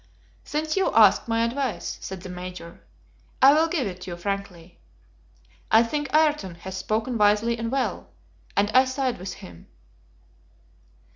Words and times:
"Since 0.43 0.75
you 0.75 0.91
ask 0.95 1.27
my 1.27 1.43
advice," 1.45 1.99
said 2.01 2.21
the 2.21 2.29
Major, 2.29 2.81
"I 3.39 3.53
will 3.53 3.67
give 3.67 3.85
it 3.85 4.07
you 4.07 4.17
frankly. 4.17 4.79
I 5.69 5.83
think 5.83 6.11
Ayrton 6.11 6.55
has 6.55 6.75
spoken 6.75 7.19
wisely 7.19 7.55
and 7.59 7.69
well, 7.71 8.09
and 8.57 8.71
I 8.71 8.85
side 8.85 9.19
with 9.19 9.33
him." 9.33 9.67